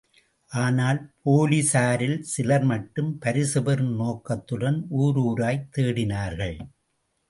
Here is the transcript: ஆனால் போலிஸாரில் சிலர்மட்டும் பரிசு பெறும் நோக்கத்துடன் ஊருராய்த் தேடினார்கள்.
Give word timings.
ஆனால் 0.51 0.99
போலிஸாரில் 1.25 2.17
சிலர்மட்டும் 2.31 3.11
பரிசு 3.19 3.63
பெறும் 3.63 3.95
நோக்கத்துடன் 3.95 4.87
ஊருராய்த் 4.99 5.71
தேடினார்கள். 5.77 6.57